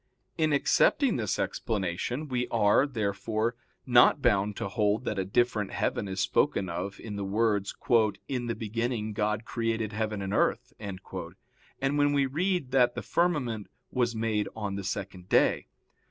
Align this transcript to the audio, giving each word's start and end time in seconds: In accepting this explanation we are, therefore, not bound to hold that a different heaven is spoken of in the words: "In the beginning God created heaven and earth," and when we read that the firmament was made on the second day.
In 0.35 0.51
accepting 0.51 1.17
this 1.17 1.37
explanation 1.37 2.27
we 2.27 2.47
are, 2.47 2.87
therefore, 2.87 3.55
not 3.85 4.19
bound 4.19 4.57
to 4.57 4.67
hold 4.67 5.05
that 5.05 5.19
a 5.19 5.25
different 5.25 5.73
heaven 5.73 6.07
is 6.07 6.19
spoken 6.19 6.69
of 6.69 6.99
in 6.99 7.17
the 7.17 7.23
words: 7.23 7.75
"In 8.27 8.47
the 8.47 8.55
beginning 8.55 9.13
God 9.13 9.45
created 9.45 9.93
heaven 9.93 10.23
and 10.23 10.33
earth," 10.33 10.73
and 10.79 11.01
when 11.99 12.13
we 12.13 12.25
read 12.25 12.71
that 12.71 12.95
the 12.95 13.03
firmament 13.03 13.67
was 13.91 14.15
made 14.15 14.49
on 14.55 14.73
the 14.73 14.83
second 14.83 15.29
day. 15.29 15.67